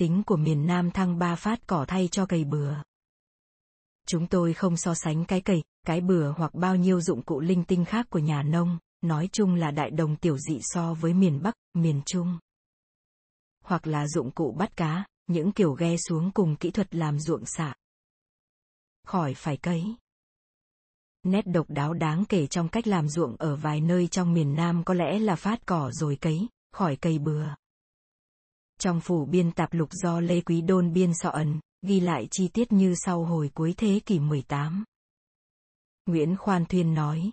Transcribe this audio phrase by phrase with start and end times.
[0.00, 2.76] tính của miền Nam thăng ba phát cỏ thay cho cày bừa.
[4.06, 7.64] Chúng tôi không so sánh cái cày, cái bừa hoặc bao nhiêu dụng cụ linh
[7.64, 11.42] tinh khác của nhà nông, nói chung là đại đồng tiểu dị so với miền
[11.42, 12.38] Bắc, miền Trung.
[13.64, 17.46] Hoặc là dụng cụ bắt cá, những kiểu ghe xuống cùng kỹ thuật làm ruộng
[17.46, 17.74] xạ.
[19.06, 19.84] Khỏi phải cấy.
[21.22, 24.84] Nét độc đáo đáng kể trong cách làm ruộng ở vài nơi trong miền Nam
[24.84, 27.46] có lẽ là phát cỏ rồi cấy, khỏi cây bừa.
[28.80, 32.48] Trong phủ biên tạp lục do Lê Quý Đôn biên sọ ẩn, ghi lại chi
[32.48, 34.84] tiết như sau hồi cuối thế kỷ 18.
[36.06, 37.30] Nguyễn Khoan Thuyên nói.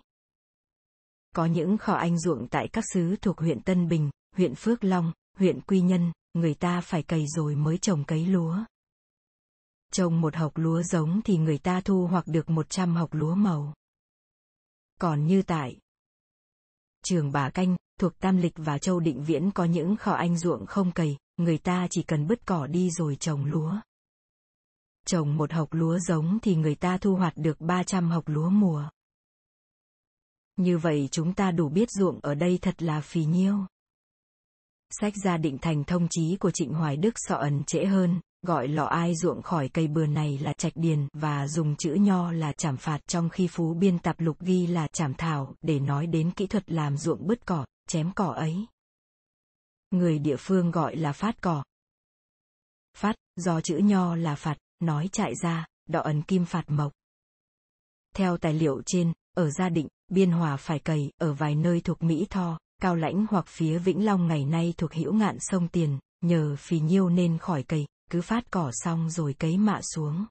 [1.34, 5.12] Có những kho anh ruộng tại các xứ thuộc huyện Tân Bình, huyện Phước Long,
[5.36, 8.58] huyện Quy Nhân, người ta phải cày rồi mới trồng cấy lúa.
[9.92, 13.74] Trồng một hộc lúa giống thì người ta thu hoặc được 100 hộc lúa màu.
[15.00, 15.78] Còn như tại
[17.04, 20.66] trường Bà Canh, thuộc Tam Lịch và Châu Định Viễn có những kho anh ruộng
[20.66, 23.74] không cày, người ta chỉ cần bứt cỏ đi rồi trồng lúa.
[25.06, 28.88] Trồng một hộc lúa giống thì người ta thu hoạch được 300 hộc lúa mùa.
[30.56, 33.56] Như vậy chúng ta đủ biết ruộng ở đây thật là phì nhiêu.
[34.90, 38.68] Sách gia định thành thông chí của Trịnh Hoài Đức sọ ẩn trễ hơn, gọi
[38.68, 42.52] lọ ai ruộng khỏi cây bừa này là trạch điền và dùng chữ nho là
[42.52, 46.30] chảm phạt trong khi phú biên tập lục ghi là chảm thảo để nói đến
[46.30, 48.66] kỹ thuật làm ruộng bứt cỏ, chém cỏ ấy.
[49.90, 51.64] Người địa phương gọi là phát cỏ.
[52.96, 56.92] Phát, do chữ nho là phạt, nói chạy ra, đọ ấn kim phạt mộc.
[58.14, 62.02] Theo tài liệu trên, ở gia định, biên hòa phải cày, ở vài nơi thuộc
[62.02, 65.98] Mỹ Tho, Cao Lãnh hoặc phía Vĩnh Long ngày nay thuộc hữu ngạn sông Tiền,
[66.20, 70.26] nhờ phì nhiêu nên khỏi cày, cứ phát cỏ xong rồi cấy mạ xuống.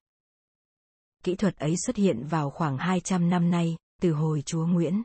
[1.24, 5.04] Kỹ thuật ấy xuất hiện vào khoảng 200 năm nay, từ hồi chúa Nguyễn.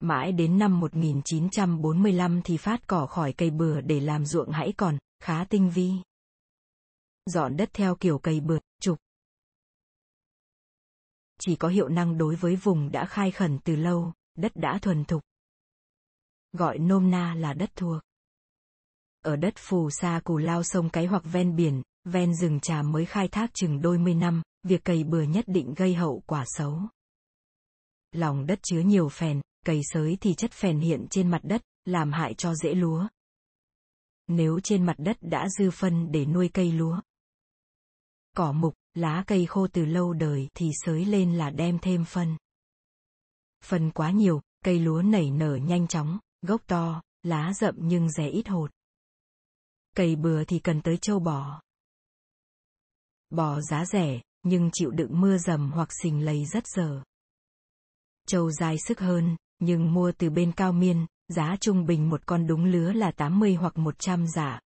[0.00, 4.98] Mãi đến năm 1945 thì phát cỏ khỏi cây bừa để làm ruộng hãy còn,
[5.22, 5.92] khá tinh vi.
[7.26, 8.98] Dọn đất theo kiểu cây bừa, trục.
[11.40, 15.04] Chỉ có hiệu năng đối với vùng đã khai khẩn từ lâu, đất đã thuần
[15.04, 15.22] thục.
[16.52, 18.02] Gọi nôm na là đất thuộc.
[19.20, 23.06] Ở đất phù sa cù lao sông cái hoặc ven biển, ven rừng trà mới
[23.06, 26.80] khai thác chừng đôi mươi năm, việc cày bừa nhất định gây hậu quả xấu.
[28.12, 32.12] Lòng đất chứa nhiều phèn, cày sới thì chất phèn hiện trên mặt đất, làm
[32.12, 33.08] hại cho rễ lúa.
[34.26, 37.00] Nếu trên mặt đất đã dư phân để nuôi cây lúa.
[38.36, 42.36] Cỏ mục, lá cây khô từ lâu đời thì sới lên là đem thêm phân.
[43.64, 48.28] Phân quá nhiều, cây lúa nảy nở nhanh chóng, gốc to, lá rậm nhưng rẻ
[48.28, 48.70] ít hột.
[49.96, 51.62] Cày bừa thì cần tới châu bò.
[53.30, 57.02] Bò giá rẻ, nhưng chịu đựng mưa dầm hoặc xình lầy rất dở.
[58.26, 62.46] Châu dài sức hơn, nhưng mua từ bên cao miên, giá trung bình một con
[62.46, 64.32] đúng lứa là 80 hoặc 100 giả.
[64.34, 64.60] Dạ.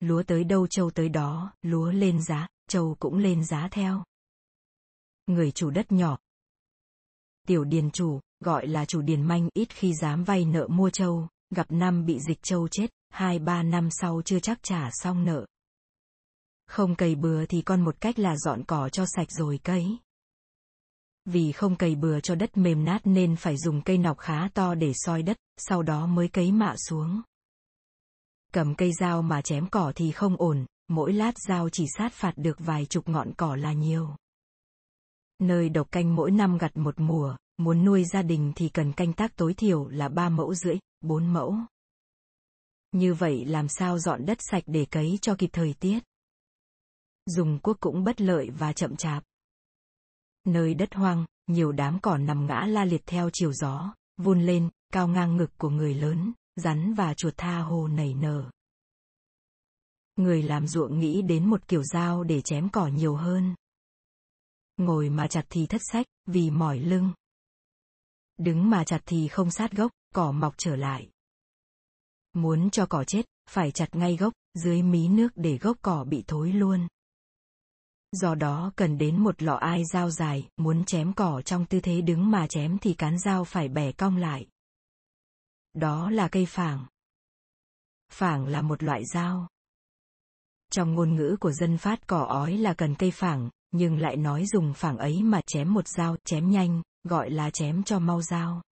[0.00, 4.04] Lúa tới đâu châu tới đó, lúa lên giá, châu cũng lên giá theo.
[5.26, 6.18] Người chủ đất nhỏ.
[7.46, 11.28] Tiểu điền chủ, gọi là chủ điền manh ít khi dám vay nợ mua châu,
[11.50, 15.46] gặp năm bị dịch châu chết, hai ba năm sau chưa chắc trả xong nợ.
[16.66, 19.98] Không cày bừa thì con một cách là dọn cỏ cho sạch rồi cấy.
[21.24, 24.74] Vì không cày bừa cho đất mềm nát nên phải dùng cây nọc khá to
[24.74, 27.22] để soi đất, sau đó mới cấy mạ xuống.
[28.52, 32.32] Cầm cây dao mà chém cỏ thì không ổn, mỗi lát dao chỉ sát phạt
[32.36, 34.16] được vài chục ngọn cỏ là nhiều.
[35.38, 39.12] Nơi độc canh mỗi năm gặt một mùa, muốn nuôi gia đình thì cần canh
[39.12, 41.56] tác tối thiểu là ba mẫu rưỡi, bốn mẫu.
[42.92, 45.98] Như vậy làm sao dọn đất sạch để cấy cho kịp thời tiết?
[47.26, 49.24] Dùng cuốc cũng bất lợi và chậm chạp.
[50.44, 54.70] Nơi đất hoang, nhiều đám cỏ nằm ngã la liệt theo chiều gió, vun lên,
[54.92, 58.50] cao ngang ngực của người lớn, rắn và chuột tha hồ nảy nở.
[60.16, 63.54] Người làm ruộng nghĩ đến một kiểu dao để chém cỏ nhiều hơn.
[64.76, 67.12] Ngồi mà chặt thì thất sách, vì mỏi lưng.
[68.38, 71.10] Đứng mà chặt thì không sát gốc, cỏ mọc trở lại.
[72.32, 76.24] Muốn cho cỏ chết, phải chặt ngay gốc, dưới mí nước để gốc cỏ bị
[76.26, 76.88] thối luôn.
[78.12, 82.00] Do đó cần đến một lọ ai dao dài, muốn chém cỏ trong tư thế
[82.00, 84.46] đứng mà chém thì cán dao phải bẻ cong lại.
[85.74, 86.86] Đó là cây phảng.
[88.12, 89.48] Phảng là một loại dao.
[90.72, 94.46] Trong ngôn ngữ của dân phát cỏ ói là cần cây phảng, nhưng lại nói
[94.46, 98.62] dùng phảng ấy mà chém một dao, chém nhanh, gọi là chém cho mau dao.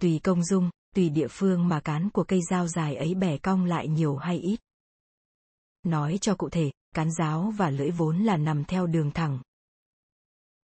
[0.00, 3.64] Tùy công dung, tùy địa phương mà cán của cây dao dài ấy bẻ cong
[3.64, 4.60] lại nhiều hay ít.
[5.84, 9.38] Nói cho cụ thể, cán giáo và lưỡi vốn là nằm theo đường thẳng.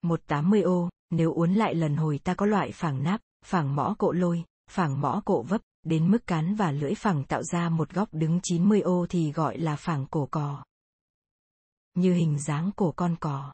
[0.03, 4.13] 180 ô, nếu uốn lại lần hồi ta có loại phẳng nắp, phẳng mõ cộ
[4.13, 8.09] lôi, phẳng mõ cộ vấp, đến mức cán và lưỡi phẳng tạo ra một góc
[8.13, 10.65] đứng 90 ô thì gọi là phẳng cổ cò.
[11.95, 13.53] Như hình dáng cổ con cò.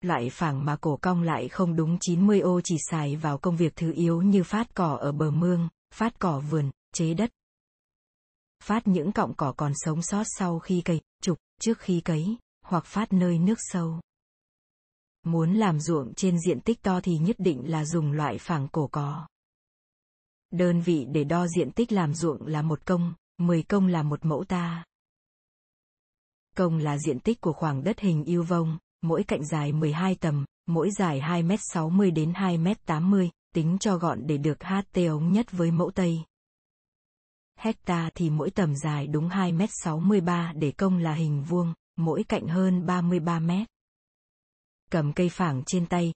[0.00, 3.76] Loại phẳng mà cổ cong lại không đúng 90 ô chỉ xài vào công việc
[3.76, 7.30] thứ yếu như phát cỏ ở bờ mương, phát cỏ vườn, chế đất.
[8.64, 12.84] Phát những cọng cỏ còn sống sót sau khi cày, trục, trước khi cấy, hoặc
[12.86, 14.00] phát nơi nước sâu.
[15.22, 18.86] Muốn làm ruộng trên diện tích to thì nhất định là dùng loại phẳng cổ
[18.92, 19.26] cỏ
[20.50, 24.24] Đơn vị để đo diện tích làm ruộng là một công, 10 công là một
[24.24, 24.84] mẫu ta.
[26.56, 30.44] Công là diện tích của khoảng đất hình yêu vông, mỗi cạnh dài 12 tầm,
[30.66, 35.90] mỗi dài 2m60 đến 2m80, tính cho gọn để được HT ống nhất với mẫu
[35.90, 36.22] Tây.
[37.58, 42.86] Hecta thì mỗi tầm dài đúng 2m63 để công là hình vuông, mỗi cạnh hơn
[42.86, 43.68] 33 mét.
[44.90, 46.12] Cầm cây phảng trên tay.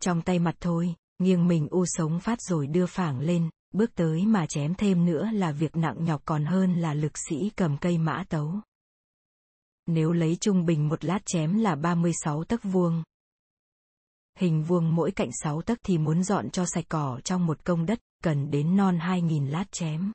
[0.00, 4.26] Trong tay mặt thôi, nghiêng mình u sống phát rồi đưa phảng lên, bước tới
[4.26, 7.98] mà chém thêm nữa là việc nặng nhọc còn hơn là lực sĩ cầm cây
[7.98, 8.60] mã tấu.
[9.86, 13.02] Nếu lấy trung bình một lát chém là 36 tấc vuông.
[14.38, 17.86] Hình vuông mỗi cạnh 6 tấc thì muốn dọn cho sạch cỏ trong một công
[17.86, 20.12] đất, cần đến non 2.000 lát chém.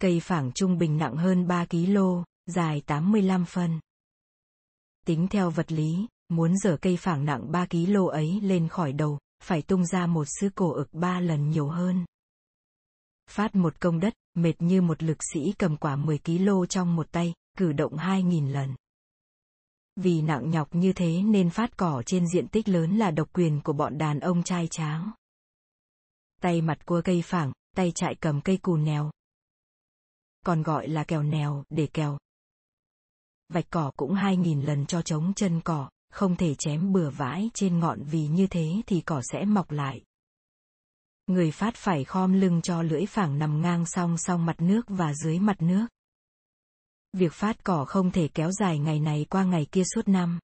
[0.00, 1.98] Cây phẳng trung bình nặng hơn 3 kg,
[2.46, 3.80] dài 85 phân.
[5.06, 9.18] Tính theo vật lý, muốn dở cây phẳng nặng 3 kg ấy lên khỏi đầu,
[9.44, 12.04] phải tung ra một sư cổ ực 3 lần nhiều hơn.
[13.30, 17.12] Phát một công đất, mệt như một lực sĩ cầm quả 10 kg trong một
[17.12, 18.74] tay, cử động 2.000 lần.
[19.96, 23.60] Vì nặng nhọc như thế nên phát cỏ trên diện tích lớn là độc quyền
[23.60, 25.10] của bọn đàn ông trai tráng.
[26.42, 29.10] Tay mặt cua cây phẳng, tay chạy cầm cây cù nèo.
[30.46, 32.18] Còn gọi là kèo nèo, để kèo.
[33.48, 37.78] Vạch cỏ cũng 2.000 lần cho chống chân cỏ, không thể chém bừa vãi trên
[37.78, 40.02] ngọn vì như thế thì cỏ sẽ mọc lại.
[41.26, 45.14] Người phát phải khom lưng cho lưỡi phẳng nằm ngang song song mặt nước và
[45.14, 45.86] dưới mặt nước.
[47.12, 50.38] Việc phát cỏ không thể kéo dài ngày này qua ngày kia suốt năm.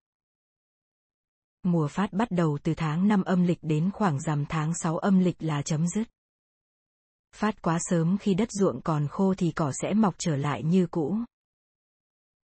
[1.65, 5.19] Mùa phát bắt đầu từ tháng 5 âm lịch đến khoảng rằm tháng 6 âm
[5.19, 6.09] lịch là chấm dứt.
[7.37, 10.87] Phát quá sớm khi đất ruộng còn khô thì cỏ sẽ mọc trở lại như
[10.87, 11.19] cũ.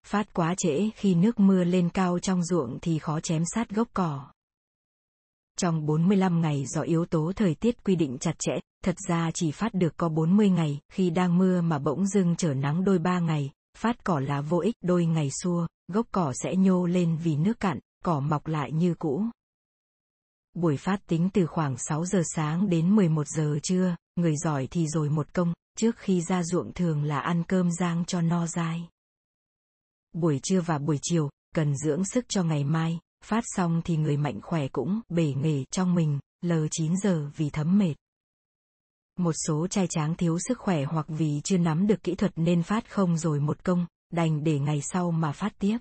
[0.08, 3.88] Phát quá trễ khi nước mưa lên cao trong ruộng thì khó chém sát gốc
[3.94, 4.32] cỏ.
[5.58, 9.52] Trong 45 ngày do yếu tố thời tiết quy định chặt chẽ, thật ra chỉ
[9.52, 13.20] phát được có 40 ngày, khi đang mưa mà bỗng dưng trở nắng đôi ba
[13.20, 17.36] ngày, phát cỏ là vô ích đôi ngày xua, gốc cỏ sẽ nhô lên vì
[17.36, 19.26] nước cạn, cỏ mọc lại như cũ.
[20.54, 24.88] Buổi phát tính từ khoảng 6 giờ sáng đến 11 giờ trưa, người giỏi thì
[24.88, 28.90] rồi một công, trước khi ra ruộng thường là ăn cơm rang cho no dai.
[30.14, 34.18] Buổi trưa và buổi chiều, cần dưỡng sức cho ngày mai, phát xong thì người
[34.18, 37.96] mạnh khỏe cũng bể nghề trong mình, lờ 9 giờ vì thấm mệt.
[39.18, 42.64] Một số trai tráng thiếu sức khỏe hoặc vì chưa nắm được kỹ thuật nên
[42.64, 45.78] phát không rồi một công, đành để ngày sau mà phát tiếp.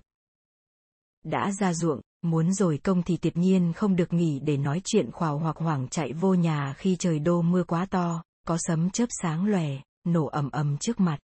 [1.25, 5.11] Đã ra ruộng, muốn rồi công thì tuyệt nhiên không được nghỉ để nói chuyện
[5.12, 9.06] khảo hoặc hoảng chạy vô nhà khi trời đô mưa quá to, có sấm chớp
[9.23, 9.69] sáng lòe,
[10.05, 11.19] nổ ầm ầm trước mặt.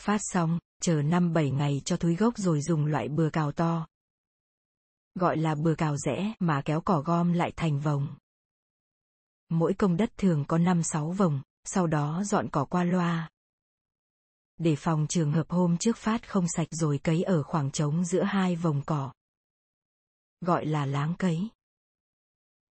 [0.00, 3.86] Phát xong, chờ năm bảy ngày cho thúi gốc rồi dùng loại bừa cào to.
[5.14, 8.08] Gọi là bừa cào rẽ mà kéo cỏ gom lại thành vòng
[9.54, 13.30] mỗi công đất thường có 5-6 vòng, sau đó dọn cỏ qua loa.
[14.58, 18.22] Để phòng trường hợp hôm trước phát không sạch rồi cấy ở khoảng trống giữa
[18.22, 19.12] hai vòng cỏ.
[20.40, 21.48] Gọi là láng cấy.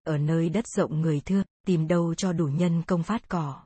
[0.04, 3.66] Ở nơi đất rộng người thưa, tìm đâu cho đủ nhân công phát cỏ.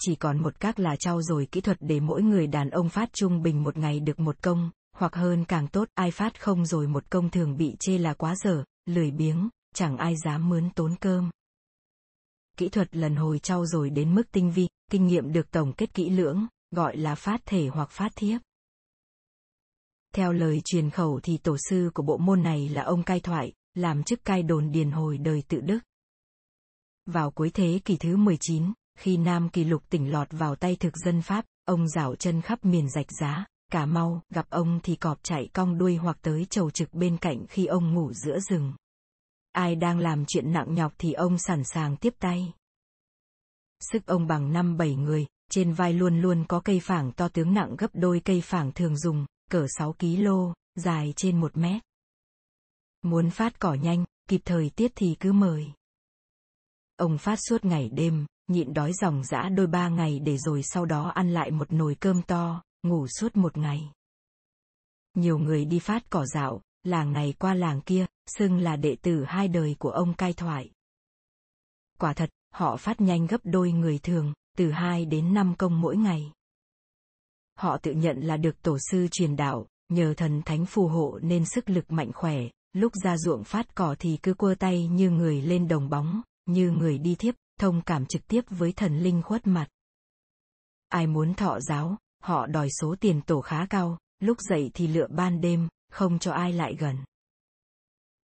[0.00, 3.12] Chỉ còn một cách là trao dồi kỹ thuật để mỗi người đàn ông phát
[3.12, 6.86] trung bình một ngày được một công, hoặc hơn càng tốt ai phát không rồi
[6.86, 10.94] một công thường bị chê là quá dở, lười biếng, chẳng ai dám mướn tốn
[11.00, 11.30] cơm
[12.60, 15.94] kỹ thuật lần hồi trau dồi đến mức tinh vi, kinh nghiệm được tổng kết
[15.94, 18.40] kỹ lưỡng, gọi là phát thể hoặc phát thiếp.
[20.14, 23.52] Theo lời truyền khẩu thì tổ sư của bộ môn này là ông cai thoại,
[23.74, 25.78] làm chức cai đồn điền hồi đời tự đức.
[27.06, 30.96] Vào cuối thế kỷ thứ 19, khi Nam Kỳ lục tỉnh lọt vào tay thực
[30.96, 35.18] dân Pháp, ông rảo chân khắp miền rạch giá, cả mau, gặp ông thì cọp
[35.22, 38.72] chạy cong đuôi hoặc tới chầu trực bên cạnh khi ông ngủ giữa rừng.
[39.52, 42.52] Ai đang làm chuyện nặng nhọc thì ông sẵn sàng tiếp tay.
[43.80, 47.54] Sức ông bằng năm bảy người, trên vai luôn luôn có cây phảng to tướng
[47.54, 50.28] nặng gấp đôi cây phảng thường dùng, cỡ 6 kg,
[50.74, 51.82] dài trên 1 mét.
[53.02, 55.66] Muốn phát cỏ nhanh, kịp thời tiết thì cứ mời.
[56.96, 60.84] Ông phát suốt ngày đêm, nhịn đói dòng dã đôi ba ngày để rồi sau
[60.84, 63.92] đó ăn lại một nồi cơm to, ngủ suốt một ngày.
[65.14, 69.24] Nhiều người đi phát cỏ dạo, làng này qua làng kia, xưng là đệ tử
[69.24, 70.70] hai đời của ông cai thoại.
[71.98, 75.96] Quả thật, họ phát nhanh gấp đôi người thường, từ 2 đến 5 công mỗi
[75.96, 76.32] ngày.
[77.60, 81.44] Họ tự nhận là được tổ sư truyền đạo, nhờ thần thánh phù hộ nên
[81.44, 82.38] sức lực mạnh khỏe,
[82.72, 86.70] lúc ra ruộng phát cỏ thì cứ quơ tay như người lên đồng bóng, như
[86.70, 89.66] người đi thiếp, thông cảm trực tiếp với thần linh khuất mặt.
[90.88, 95.06] Ai muốn thọ giáo, họ đòi số tiền tổ khá cao, lúc dậy thì lựa
[95.10, 96.96] ban đêm, không cho ai lại gần.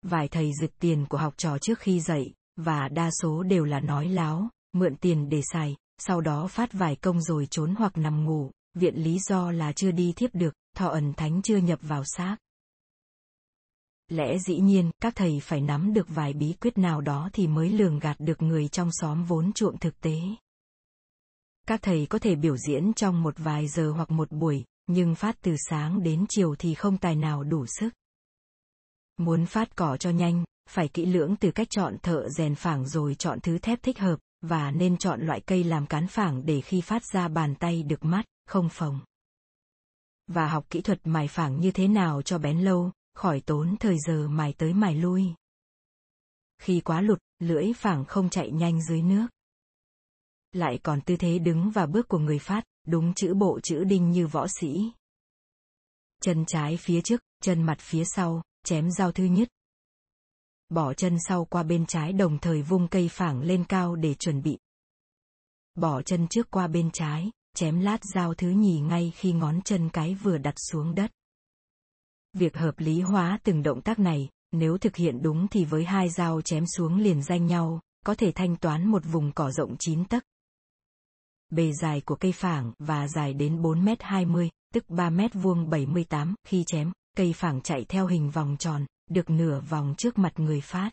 [0.03, 3.81] Vài thầy giật tiền của học trò trước khi dậy, và đa số đều là
[3.81, 8.25] nói láo, mượn tiền để xài, sau đó phát vài công rồi trốn hoặc nằm
[8.25, 12.03] ngủ, viện lý do là chưa đi thiếp được, thọ ẩn thánh chưa nhập vào
[12.05, 12.37] xác.
[14.09, 17.71] Lẽ dĩ nhiên, các thầy phải nắm được vài bí quyết nào đó thì mới
[17.71, 20.19] lường gạt được người trong xóm vốn chuộng thực tế.
[21.67, 25.37] Các thầy có thể biểu diễn trong một vài giờ hoặc một buổi, nhưng phát
[25.43, 27.89] từ sáng đến chiều thì không tài nào đủ sức.
[29.17, 33.15] Muốn phát cỏ cho nhanh, phải kỹ lưỡng từ cách chọn thợ rèn phẳng rồi
[33.15, 36.81] chọn thứ thép thích hợp, và nên chọn loại cây làm cán phẳng để khi
[36.81, 39.01] phát ra bàn tay được mắt, không phồng.
[40.27, 43.99] Và học kỹ thuật mài phẳng như thế nào cho bén lâu, khỏi tốn thời
[43.99, 45.35] giờ mài tới mài lui.
[46.59, 49.27] Khi quá lụt, lưỡi phẳng không chạy nhanh dưới nước.
[50.53, 54.11] Lại còn tư thế đứng và bước của người phát, đúng chữ bộ chữ đinh
[54.11, 54.93] như võ sĩ.
[56.23, 59.49] Chân trái phía trước, chân mặt phía sau, chém dao thứ nhất.
[60.69, 64.43] Bỏ chân sau qua bên trái đồng thời vung cây phẳng lên cao để chuẩn
[64.43, 64.59] bị.
[65.75, 69.89] Bỏ chân trước qua bên trái, chém lát dao thứ nhì ngay khi ngón chân
[69.89, 71.11] cái vừa đặt xuống đất.
[72.33, 76.09] Việc hợp lý hóa từng động tác này, nếu thực hiện đúng thì với hai
[76.11, 80.05] dao chém xuống liền danh nhau, có thể thanh toán một vùng cỏ rộng 9
[80.05, 80.25] tấc.
[81.51, 85.71] Bề dài của cây phảng và dài đến 4 mét 20, tức 3 mét vuông
[85.71, 90.33] 78, khi chém, cây phảng chạy theo hình vòng tròn, được nửa vòng trước mặt
[90.37, 90.91] người phát.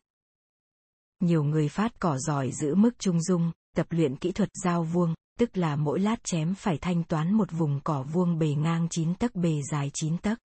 [1.20, 5.14] Nhiều người phát cỏ giỏi giữ mức trung dung, tập luyện kỹ thuật dao vuông,
[5.40, 9.16] tức là mỗi lát chém phải thanh toán một vùng cỏ vuông bề ngang 9
[9.16, 10.40] tấc bề dài 9 tấc.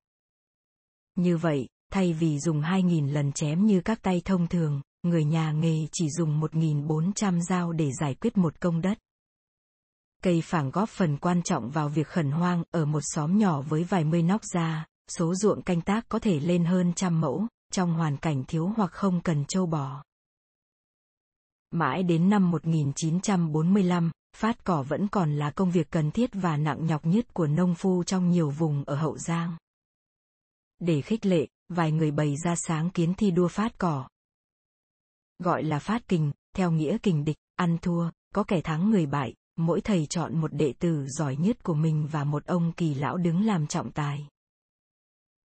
[1.16, 5.52] Như vậy, thay vì dùng 2.000 lần chém như các tay thông thường, người nhà
[5.52, 8.98] nghề chỉ dùng 1.400 dao để giải quyết một công đất.
[10.22, 13.84] Cây phảng góp phần quan trọng vào việc khẩn hoang ở một xóm nhỏ với
[13.84, 14.86] vài mươi nóc ra,
[15.18, 18.92] số ruộng canh tác có thể lên hơn trăm mẫu, trong hoàn cảnh thiếu hoặc
[18.92, 20.04] không cần châu bò.
[21.70, 26.86] Mãi đến năm 1945, phát cỏ vẫn còn là công việc cần thiết và nặng
[26.86, 29.56] nhọc nhất của nông phu trong nhiều vùng ở Hậu Giang.
[30.78, 34.08] Để khích lệ, vài người bày ra sáng kiến thi đua phát cỏ.
[35.38, 39.34] Gọi là phát kình, theo nghĩa kình địch, ăn thua, có kẻ thắng người bại,
[39.56, 43.16] mỗi thầy chọn một đệ tử giỏi nhất của mình và một ông kỳ lão
[43.16, 44.28] đứng làm trọng tài.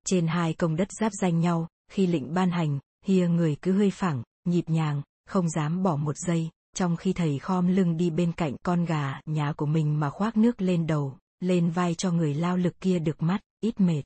[0.05, 3.91] Trên hai công đất giáp danh nhau, khi lệnh ban hành, hia người cứ hơi
[3.91, 8.31] phẳng, nhịp nhàng, không dám bỏ một giây, trong khi thầy khom lưng đi bên
[8.31, 12.33] cạnh con gà nhà của mình mà khoác nước lên đầu, lên vai cho người
[12.33, 14.03] lao lực kia được mắt, ít mệt.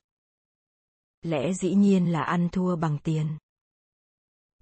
[1.22, 3.26] Lẽ dĩ nhiên là ăn thua bằng tiền.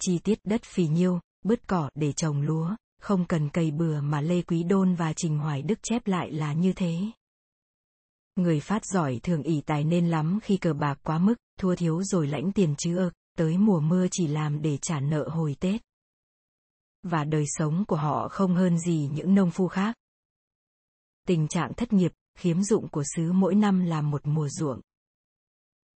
[0.01, 4.21] Chi tiết đất phì nhiêu, bứt cỏ để trồng lúa, không cần cày bừa mà
[4.21, 6.97] Lê Quý Đôn và Trình Hoài Đức chép lại là như thế.
[8.37, 12.03] Người phát giỏi thường ỷ tài nên lắm khi cờ bạc quá mức, thua thiếu
[12.03, 15.83] rồi lãnh tiền chứ ơ, tới mùa mưa chỉ làm để trả nợ hồi Tết.
[17.05, 19.97] Và đời sống của họ không hơn gì những nông phu khác.
[21.27, 24.81] Tình trạng thất nghiệp, khiếm dụng của xứ mỗi năm là một mùa ruộng.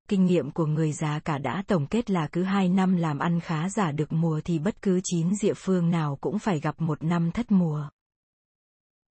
[0.09, 3.41] Kinh nghiệm của người già cả đã tổng kết là cứ hai năm làm ăn
[3.41, 7.03] khá giả được mùa thì bất cứ chín địa phương nào cũng phải gặp một
[7.03, 7.89] năm thất mùa.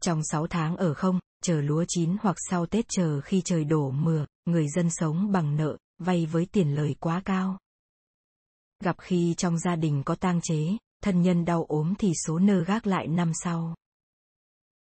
[0.01, 3.91] Trong sáu tháng ở không, chờ lúa chín hoặc sau Tết chờ khi trời đổ
[3.91, 7.57] mưa, người dân sống bằng nợ, vay với tiền lời quá cao.
[8.83, 12.63] Gặp khi trong gia đình có tang chế, thân nhân đau ốm thì số nơ
[12.63, 13.75] gác lại năm sau.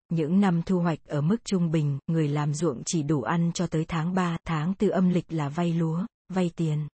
[0.09, 3.67] Những năm thu hoạch ở mức trung bình, người làm ruộng chỉ đủ ăn cho
[3.67, 6.89] tới tháng 3, tháng tư âm lịch là vay lúa, vay tiền.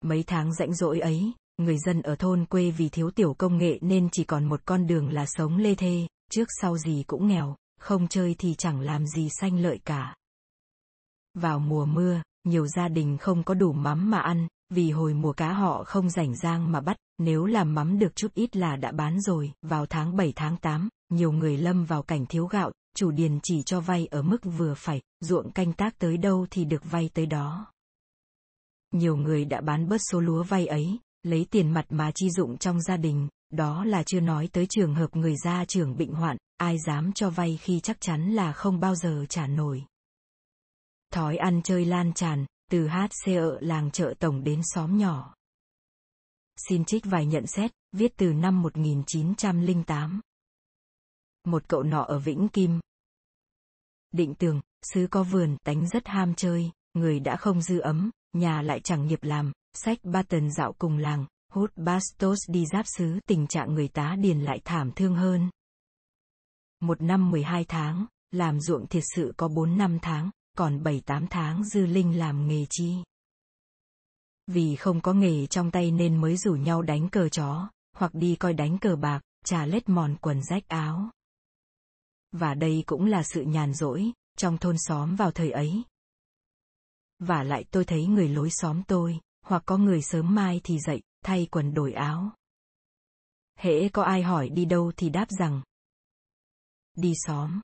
[0.00, 3.78] Mấy tháng rãnh rỗi ấy, người dân ở thôn quê vì thiếu tiểu công nghệ
[3.80, 7.56] nên chỉ còn một con đường là sống lê thê, trước sau gì cũng nghèo,
[7.80, 10.16] không chơi thì chẳng làm gì sanh lợi cả.
[11.34, 15.32] Vào mùa mưa, nhiều gia đình không có đủ mắm mà ăn, vì hồi mùa
[15.32, 18.92] cá họ không rảnh rang mà bắt, nếu làm mắm được chút ít là đã
[18.92, 19.52] bán rồi.
[19.62, 23.62] Vào tháng 7 tháng 8, nhiều người lâm vào cảnh thiếu gạo, chủ điền chỉ
[23.62, 27.26] cho vay ở mức vừa phải, ruộng canh tác tới đâu thì được vay tới
[27.26, 27.66] đó.
[28.92, 32.58] Nhiều người đã bán bớt số lúa vay ấy, lấy tiền mặt mà chi dụng
[32.58, 36.36] trong gia đình, đó là chưa nói tới trường hợp người gia trưởng bệnh hoạn,
[36.56, 39.84] ai dám cho vay khi chắc chắn là không bao giờ trả nổi.
[41.12, 45.34] Thói ăn chơi lan tràn, từ HC ở làng chợ tổng đến xóm nhỏ.
[46.68, 50.20] Xin trích vài nhận xét, viết từ năm 1908.
[51.44, 52.80] Một cậu nọ ở Vĩnh Kim.
[54.12, 58.62] Định tường, xứ có vườn, tánh rất ham chơi, người đã không dư ấm, nhà
[58.62, 63.18] lại chẳng nghiệp làm, sách ba tần dạo cùng làng, hút bastos đi giáp xứ
[63.26, 65.50] tình trạng người tá điền lại thảm thương hơn.
[66.80, 71.64] Một năm 12 tháng, làm ruộng thiệt sự có 4 năm tháng, còn 7-8 tháng
[71.64, 72.96] dư linh làm nghề chi.
[74.46, 78.36] Vì không có nghề trong tay nên mới rủ nhau đánh cờ chó, hoặc đi
[78.36, 81.10] coi đánh cờ bạc, trà lết mòn quần rách áo.
[82.32, 85.82] Và đây cũng là sự nhàn rỗi, trong thôn xóm vào thời ấy.
[87.18, 91.02] Và lại tôi thấy người lối xóm tôi, hoặc có người sớm mai thì dậy,
[91.24, 92.30] thay quần đổi áo.
[93.58, 95.62] Hễ có ai hỏi đi đâu thì đáp rằng.
[96.96, 97.60] Đi xóm.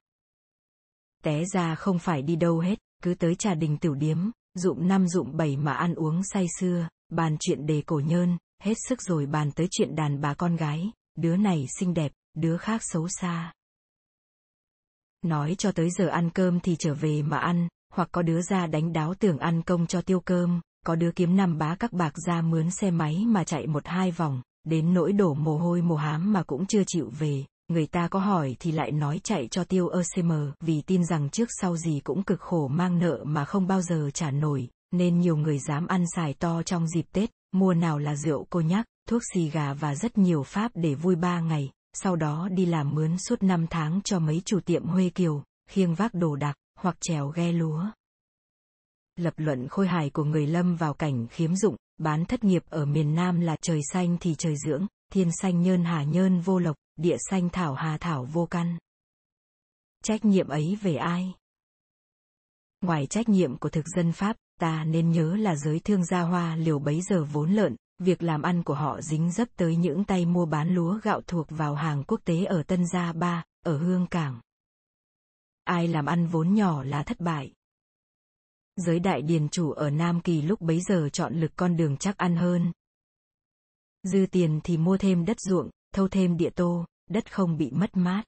[1.24, 4.18] Té ra không phải đi đâu hết, cứ tới trà đình tiểu điếm,
[4.54, 8.74] dụng năm dụng bảy mà ăn uống say xưa, bàn chuyện đề cổ nhơn, hết
[8.88, 12.80] sức rồi bàn tới chuyện đàn bà con gái, đứa này xinh đẹp, đứa khác
[12.84, 13.52] xấu xa.
[15.22, 18.66] Nói cho tới giờ ăn cơm thì trở về mà ăn, hoặc có đứa ra
[18.66, 22.12] đánh đáo tưởng ăn công cho tiêu cơm, có đứa kiếm năm bá các bạc
[22.26, 25.96] ra mướn xe máy mà chạy một hai vòng, đến nỗi đổ mồ hôi mồ
[25.96, 29.64] hám mà cũng chưa chịu về, người ta có hỏi thì lại nói chạy cho
[29.64, 30.02] tiêu ơ
[30.60, 34.10] vì tin rằng trước sau gì cũng cực khổ mang nợ mà không bao giờ
[34.14, 38.16] trả nổi, nên nhiều người dám ăn xài to trong dịp Tết, mua nào là
[38.16, 42.16] rượu cô nhắc, thuốc xì gà và rất nhiều pháp để vui ba ngày, sau
[42.16, 46.14] đó đi làm mướn suốt năm tháng cho mấy chủ tiệm Huê Kiều, khiêng vác
[46.14, 47.84] đồ đạc, hoặc trèo ghe lúa.
[49.16, 52.84] Lập luận khôi hài của người lâm vào cảnh khiếm dụng, bán thất nghiệp ở
[52.84, 56.76] miền Nam là trời xanh thì trời dưỡng, thiên xanh nhơn hà nhơn vô lộc,
[57.00, 58.78] địa xanh thảo hà thảo vô căn.
[60.04, 61.34] Trách nhiệm ấy về ai?
[62.80, 66.56] Ngoài trách nhiệm của thực dân Pháp, ta nên nhớ là giới thương gia hoa
[66.56, 70.26] liều bấy giờ vốn lợn, việc làm ăn của họ dính dấp tới những tay
[70.26, 74.06] mua bán lúa gạo thuộc vào hàng quốc tế ở Tân Gia Ba, ở Hương
[74.06, 74.40] Cảng.
[75.64, 77.52] Ai làm ăn vốn nhỏ là thất bại.
[78.76, 82.16] Giới đại điền chủ ở Nam Kỳ lúc bấy giờ chọn lực con đường chắc
[82.16, 82.72] ăn hơn.
[84.02, 87.96] Dư tiền thì mua thêm đất ruộng, thâu thêm địa tô, đất không bị mất
[87.96, 88.22] mát.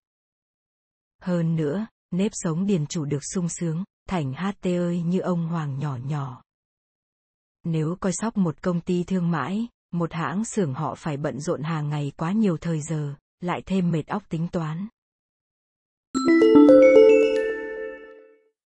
[1.22, 5.78] Hơn nữa, nếp sống điền chủ được sung sướng, thành HT ơi như ông Hoàng
[5.78, 6.42] nhỏ nhỏ.
[7.64, 11.62] Nếu coi sóc một công ty thương mãi, một hãng xưởng họ phải bận rộn
[11.62, 14.88] hàng ngày quá nhiều thời giờ, lại thêm mệt óc tính toán.
[16.14, 17.11] Thank you